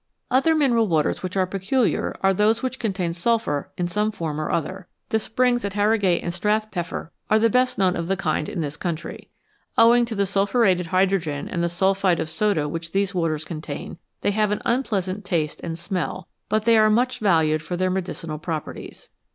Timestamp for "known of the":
7.77-8.17